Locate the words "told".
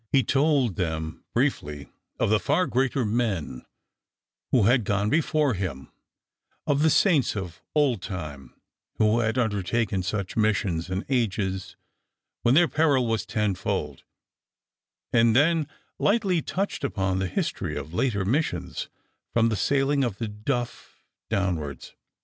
0.23-0.77